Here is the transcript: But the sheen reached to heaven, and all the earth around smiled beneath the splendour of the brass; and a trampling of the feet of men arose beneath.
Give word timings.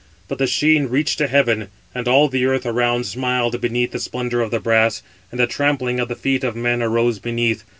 But 0.27 0.39
the 0.39 0.47
sheen 0.47 0.87
reached 0.87 1.19
to 1.19 1.27
heaven, 1.27 1.67
and 1.93 2.07
all 2.07 2.27
the 2.27 2.47
earth 2.47 2.65
around 2.65 3.05
smiled 3.05 3.61
beneath 3.61 3.91
the 3.91 3.99
splendour 3.99 4.41
of 4.41 4.49
the 4.49 4.59
brass; 4.59 5.03
and 5.31 5.39
a 5.39 5.45
trampling 5.45 5.99
of 5.99 6.07
the 6.07 6.15
feet 6.15 6.43
of 6.43 6.55
men 6.55 6.81
arose 6.81 7.19
beneath. 7.19 7.63